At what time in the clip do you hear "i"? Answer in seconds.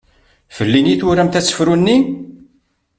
0.93-0.95